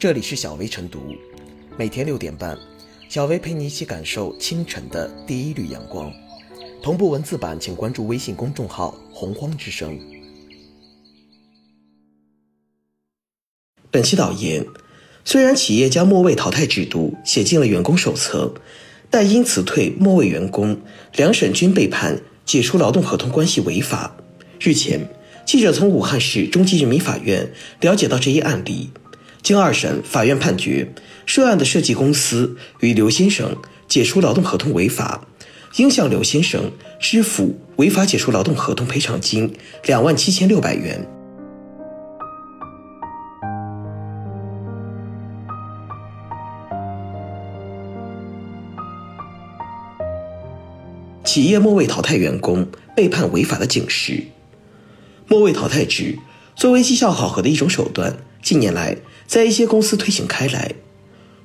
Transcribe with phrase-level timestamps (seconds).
[0.00, 1.14] 这里是小薇晨读，
[1.76, 2.56] 每天六点半，
[3.10, 6.10] 小薇陪你一起感受清晨的第一缕阳光。
[6.82, 10.00] 同步文字版，请关注微信公众号“洪荒之声”。
[13.92, 14.64] 本期导言：
[15.22, 18.54] 虽然企业将末位淘汰制度写进了员工手册，
[19.10, 20.80] 但因辞退末位员工，
[21.14, 24.16] 两省均被判解除劳动合同关系违法。
[24.58, 25.06] 日前，
[25.44, 28.88] 记者从武汉市中级人民法院了解到这一案例。
[29.42, 30.92] 经二审法院判决，
[31.26, 33.56] 涉案的设计公司与刘先生
[33.88, 35.26] 解除劳动合同违法，
[35.76, 36.70] 应向刘先生
[37.00, 41.06] 支付违法解除劳动合同赔偿金两万七千六百元。
[51.24, 54.24] 企业末位淘汰员工被判违法的警示。
[55.28, 56.18] 末位淘汰制
[56.60, 60.74] 作为绩效考核的一种手段，近年来在一些公司推行开来，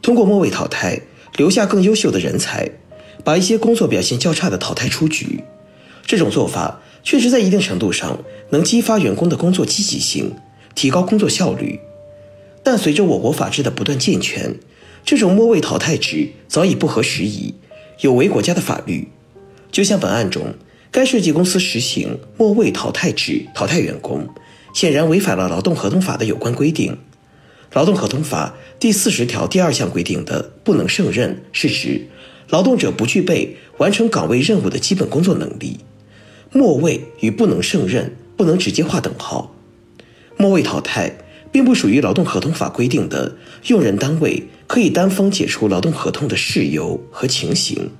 [0.00, 1.02] 通过末位淘汰
[1.36, 2.70] 留下更优秀的人才，
[3.22, 5.44] 把一些工作表现较差的淘汰出局。
[6.06, 8.20] 这种做法确实在一定程度上
[8.52, 10.34] 能激发员工的工作积极性，
[10.74, 11.78] 提高工作效率。
[12.62, 14.54] 但随着我国法治的不断健全，
[15.04, 17.54] 这种末位淘汰制早已不合时宜，
[18.00, 19.08] 有违国家的法律。
[19.70, 20.54] 就像本案中，
[20.90, 24.26] 该设计公司实行末位淘汰制淘汰员工，
[24.72, 26.98] 显然违反了劳动合同法的有关规定。
[27.72, 32.06] 劳动合同法第四十条第二项规定的不能胜任，是指
[32.48, 35.78] 劳动者不具备完成岗位任务的基本工作能力。
[36.52, 39.54] 末位与不能胜任不能直接划等号。
[40.36, 41.16] 末位淘汰
[41.50, 43.36] 并不属于劳动合同法规定的
[43.68, 47.90] 用人单位可以单方解除劳动合同的事由和情形，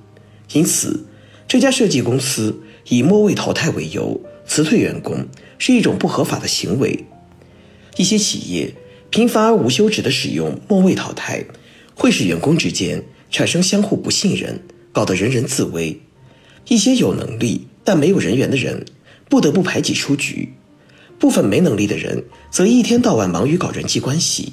[0.51, 1.05] 因此。
[1.45, 5.27] 这家设计公司以末位淘汰为由辞退员工，
[5.65, 7.05] 是一种不合法的行为。
[7.95, 8.75] 一些企业
[9.09, 11.45] 频繁而无休止地使用末位淘汰，
[11.95, 16.01] 会使员工之间产生相互不信任，搞得人人自危。
[16.67, 18.83] 一些有能力但没有人缘的人，
[19.29, 20.49] 不得不排挤出局；
[21.17, 24.51] 部分没能力的人，则一天到晚忙于搞人际关系，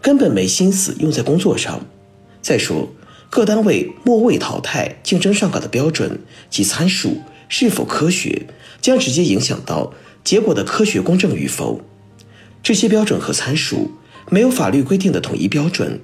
[0.00, 1.84] 根本没心思用在工作上。
[2.40, 2.92] 再说。
[3.30, 6.20] 各单位末位淘汰竞争上岗的标准
[6.50, 8.42] 及参数是否科学，
[8.82, 11.80] 将直接影响到结果的科学公正与否。
[12.62, 13.90] 这些标准和参数
[14.30, 16.00] 没有法律规定的统一标准，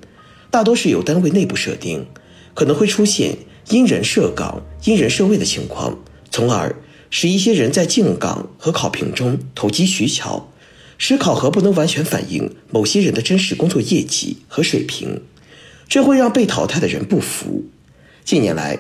[0.51, 2.07] 大多是由单位内部设定，
[2.55, 3.39] 可能会出现
[3.71, 5.99] 因人设岗、因人设位的情况，
[6.31, 6.75] 从而
[7.11, 10.51] 使一些人在进岗和考评中投机取巧，
[10.99, 15.23] 使考核不能完全反映某些人的真实工作业绩和水平。
[15.89, 17.65] 这会让被淘汰的人不服。
[18.25, 18.79] 近年来，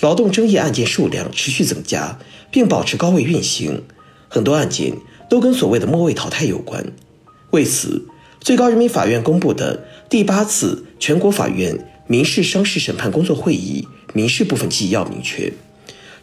[0.00, 2.18] 劳动争议案件数量持续增加，
[2.50, 3.82] 并保持高位运行，
[4.30, 4.94] 很多案件
[5.28, 6.82] 都跟所谓的末位淘汰有关。
[7.50, 8.06] 为此，
[8.40, 15.52] 最高人民法院公布的第八次全国法院民事商事审判工作会议民事部分纪要明确，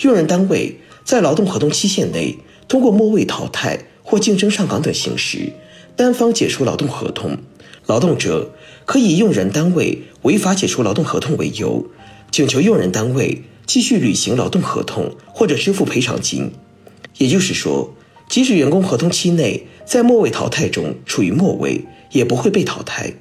[0.01, 5.51] 用人单位在劳动合同期限内通过末位淘汰或竞争上岗等形式，
[5.96, 7.38] 单方解除劳动合同，
[7.85, 8.50] 劳动者。
[8.85, 11.88] 可以用人单位违法解除劳动合同为由，
[12.31, 16.53] 请求用人单位继续履行劳动合同或者支付赔偿金。
[17.17, 17.94] 也就是说，
[18.29, 23.13] 即使员工合同期内在末位淘汰中处于末位，也不会被淘汰。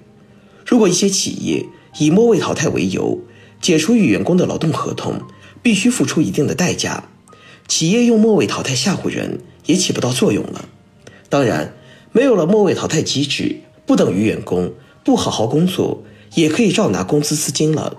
[0.64, 1.66] 如果一些企业
[1.98, 3.20] 以末位淘汰为由
[3.60, 5.20] 解除与员工的劳动合同，
[5.62, 7.08] 必须付出一定的代价。
[7.68, 10.68] 企业用末位淘汰吓唬人也起不到作用了。
[11.28, 11.74] 当然，
[12.12, 14.72] 没有了末位淘汰机制，不等于员工。
[15.04, 16.02] 不好好工作
[16.34, 17.96] 也可以照拿工资资金了。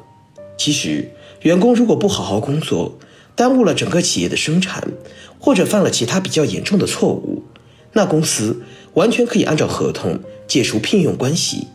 [0.57, 1.09] 其实，
[1.43, 2.99] 员工如果不好好工作，
[3.33, 4.85] 耽误了整个企业的生产，
[5.39, 7.43] 或者犯了其他比较严重的错误，
[7.93, 8.61] 那公司
[8.93, 11.67] 完全可以按照合同解除聘用关系。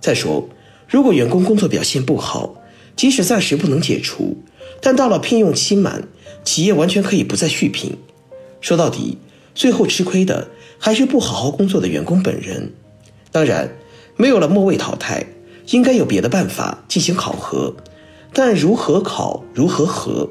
[0.00, 0.48] 再说，
[0.88, 2.54] 如果员工工作表现不好，
[2.94, 4.36] 即使暂时不能解除，
[4.80, 6.08] 但到了聘用期满，
[6.44, 7.96] 企业完全可以不再续聘。
[8.60, 9.18] 说到底，
[9.54, 12.72] 最后吃亏的还是不好好工作的员工本人。
[13.32, 13.70] 当然。
[14.18, 15.26] 没有了末位淘汰，
[15.72, 17.76] 应该有别的办法进行考核，
[18.32, 20.30] 但如何考，如何核，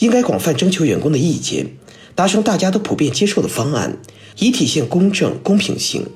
[0.00, 1.66] 应该广泛征求员工的意见，
[2.14, 3.98] 达成大家都普遍接受的方案，
[4.38, 6.06] 以体现公正公平性。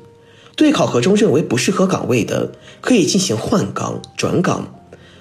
[0.57, 4.73] 对考核中认为不适合岗位的，可以进行换岗转岗；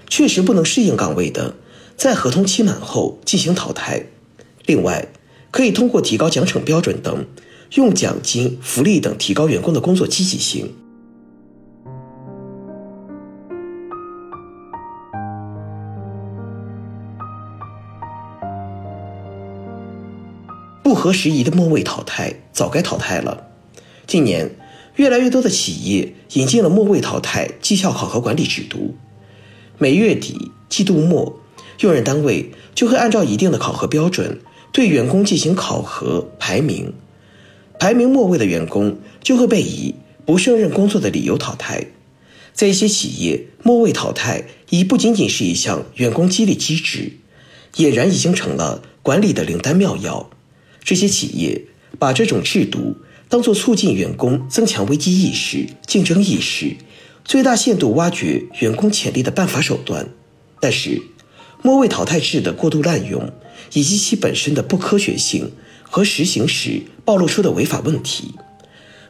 [0.09, 1.55] 确实不能适应岗位的，
[1.97, 4.05] 在合同期满后进行淘汰。
[4.65, 5.09] 另外，
[5.51, 7.25] 可以通过提高奖惩标准等，
[7.75, 10.73] 用奖金、福利等提高员工的工作积极性。
[20.85, 23.47] 不合时宜的末位淘汰早该淘汰了。
[24.05, 24.51] 近年，
[24.97, 28.93] 越来越多的企业引进了末位淘汰绩效考核管理制度。
[29.79, 31.39] 每月底、季度末，
[31.79, 34.39] 用人单位就会按照一定的考核标准
[34.71, 36.93] 对员工进行考核排名，
[37.79, 41.87] 排名末位的员工就会被以不胜任工作的理由淘汰。
[42.53, 47.13] 在一些企业，末位淘汰已不仅仅是一项员工激励机制，
[47.73, 50.29] 俨然已经成了管理的灵丹妙药。
[50.85, 51.65] 这些企业
[51.99, 52.95] 把这种制度
[53.27, 56.77] 当作促进员工增强危机意识、竞争意识、
[57.25, 60.07] 最大限度挖掘员工潜力的办法手段。
[60.61, 61.01] 但是，
[61.61, 63.33] 末位淘汰制的过度滥用，
[63.73, 65.51] 以及其本身的不科学性
[65.81, 68.35] 和实行时暴露出的违法问题，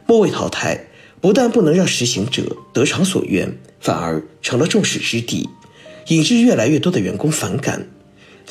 [0.06, 0.88] 末位淘汰。
[1.18, 5.48] 不但不能让实行者得偿所愿，反而成了众矢之的，
[6.08, 7.88] 引致越来越多的员工反感，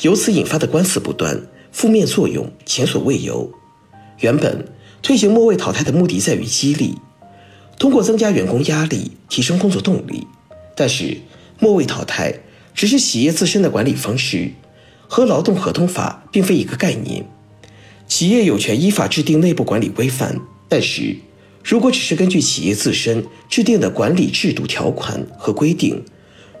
[0.02, 1.46] 由此引发的官司不断，
[1.76, 3.52] 负面作用前所未有。
[4.20, 4.64] 原本
[5.02, 6.94] 推行末位淘汰的目的在于激励，
[7.78, 10.26] 通过增加员工压力，提升工作动力。
[10.74, 11.18] 但是
[11.58, 12.32] 末位淘汰
[12.72, 14.52] 只是企业自身的管理方式，
[15.06, 17.26] 和劳动合同法并非一个概念。
[18.08, 20.40] 企业有权依法制定内部管理规范，
[20.70, 21.18] 但是。
[21.62, 26.04] 如果只是根据企业自身制定的管理制度条款和规定，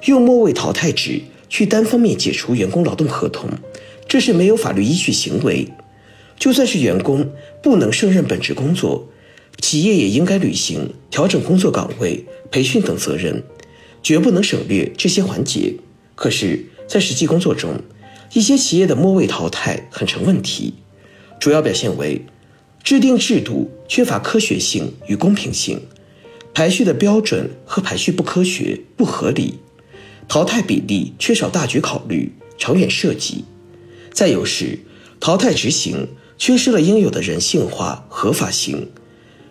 [0.06, 3.48] 用末位淘汰制去单方面解除员工劳动合同，
[4.08, 5.68] 这是没有法律依据行为。
[6.38, 7.30] 就算是员工
[7.62, 9.08] 不能胜任本职工作，
[9.60, 13.42] 企业也应该履行调整工作岗位、培训等责任，
[14.02, 15.74] 绝不能省略这些环节。
[16.14, 17.80] 可是，在实际工作中，
[18.34, 20.74] 一些企业的末位淘汰很成问题，
[21.40, 22.24] 主要表现为。
[22.84, 25.80] 制定制度缺乏科学性与公平性，
[26.54, 29.58] 排序的标准和排序不科学不合理，
[30.28, 33.44] 淘汰比例缺少大局考虑、长远设计。
[34.16, 34.78] 再有是
[35.20, 36.08] 淘汰执行
[36.38, 38.88] 缺失了应有的人性化合法性，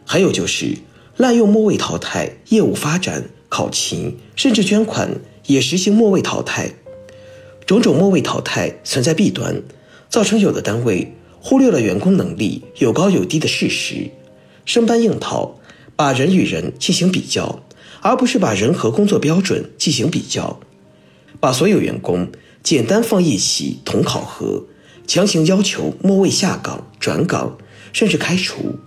[0.04, 0.80] 还有就是
[1.18, 6.72] 滥用末位淘汰业务发展、考勤甚至捐款也实行末位淘汰，
[7.68, 9.62] 种种末位淘汰存在弊端，
[10.10, 11.14] 造成有的单位。
[11.40, 14.10] 忽略了员工能力有高有低的事实，
[14.66, 15.60] 生搬硬套，
[15.96, 17.62] 把人与人进行比较，
[18.02, 20.60] 而不是把人和工作标准进行比较，
[21.40, 22.28] 把所有员工
[22.66, 24.64] 简单放一起同考核，
[25.06, 27.60] 强行要求末位下岗、转岗，
[27.94, 28.80] 甚至开除，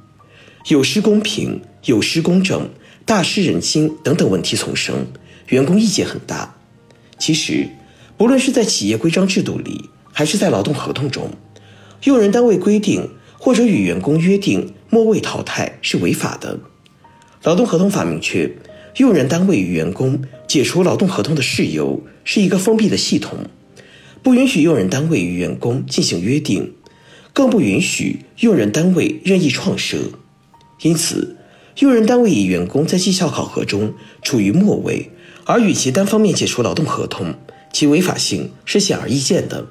[0.66, 2.70] 有失公平、有失公正、
[3.04, 5.06] 大失人心等等问题丛生，
[5.46, 6.56] 员工意见很大。
[7.20, 7.68] 其实，
[8.16, 11.30] 不论是在企业规章制度里，还是在劳动合同中。
[12.02, 13.08] 用人单位规定
[13.38, 16.58] 或者与员工约定末位淘汰是违法的。
[17.44, 18.56] 劳动合同法明确，
[18.96, 23.38] 用人单位与员工解除劳动合同的事由是一个封闭的系统，
[24.22, 26.74] 不允许用人单位与员工进行约定，
[27.32, 29.98] 更不允许用人单位任意创设。
[30.82, 31.36] 因此，
[31.78, 35.10] 用人单位与员工在绩效考核中处于末位，
[35.44, 37.34] 而与其单方面解除劳动合同，
[37.72, 39.66] 其违法性是显而易见的。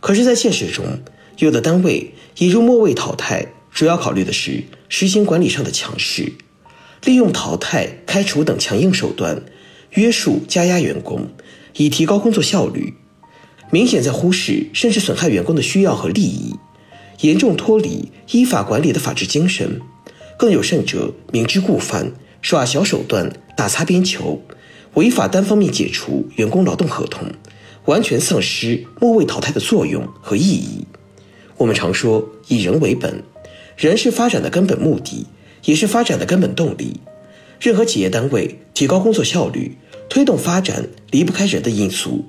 [0.00, 1.00] 可是，在现实中，
[1.38, 6.32] 有的单位引入末位淘汰，主要考虑的是实行管理上的强势，
[7.04, 9.42] 利用淘汰、开除等强硬手段
[9.90, 11.28] 约束、加压员工，
[11.76, 12.94] 以提高工作效率，
[13.70, 16.54] 明显在忽视甚至损害员工的需要和利益，
[17.20, 19.80] 严重脱离依法管理的法治精神。
[20.38, 24.40] 更有甚者，明知故犯，耍小手段，打擦边球，
[24.94, 27.28] 违法单方面解除员工劳动合同，
[27.86, 30.86] 完全丧失末位淘汰的作用和意义。
[31.56, 33.22] 我们常说以人为本，
[33.76, 35.26] 人是发展的根本目的，
[35.64, 37.00] 也是发展的根本动力。
[37.58, 39.76] 任何企业单位提高工作效率、
[40.10, 42.26] 推动发展，离不开人的因素。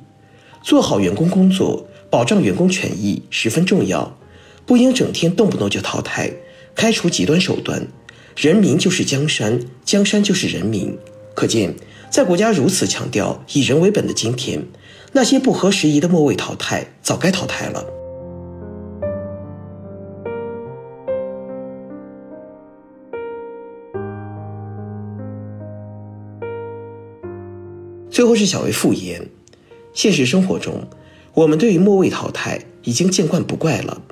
[0.61, 4.17] 做好员工工作，保障员工权益十分重要，
[4.65, 6.31] 不应整天动不动就淘汰、
[6.75, 7.87] 开除极端手段。
[8.35, 10.97] 人民就是江山，江山就是人民。
[11.33, 11.73] 可见，
[12.09, 14.63] 在国家如此强调以人为本的今天，
[15.13, 17.85] 那些不合时宜的末位淘汰早该淘汰了。
[28.09, 29.29] 最后是小微复言，
[29.97, 30.87] 现实生活中，
[31.33, 34.03] 我们对于末位淘汰已经见惯不怪了，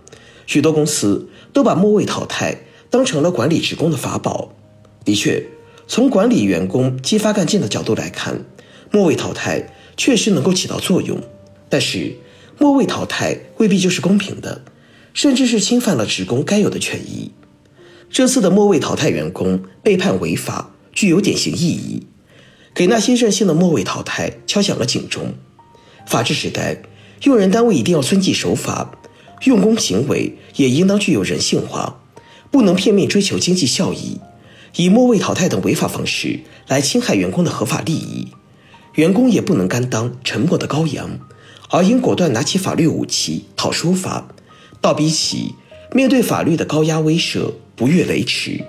[0.48, 2.58] 许多公司都把末位淘汰
[2.89, 4.51] 当成了管理职工的法宝。
[5.04, 5.46] 的确，
[5.88, 8.44] 从管理员工、激发干劲的角度来看，
[8.89, 11.22] 末位淘汰确实能够起到作用。
[11.70, 12.15] 但是，
[12.58, 14.63] 末位淘汰未必就是公平的，
[15.13, 17.30] 甚至是侵犯了职工该有的权益。
[18.10, 22.08] 这次的末位淘汰员工被判违法，具有典型意义。
[22.74, 25.36] 给那些任性的末位淘汰敲响了警钟。
[26.05, 26.77] 法治时代，
[27.24, 28.91] 用人单位一定要遵纪守法，
[29.45, 32.00] 用工行为也应当具有人性化，
[32.51, 34.19] 不能片面追求经济效益，
[34.75, 38.27] 以末位淘汰等违法方式来侵害员工的合法利益，
[38.93, 41.19] 员工也不能甘当沉默的羔羊，
[41.69, 44.27] 而应果断拿起法律武器讨说法，
[44.79, 45.55] 倒逼其
[45.91, 48.63] 面对法律的高压威慑不越雷池。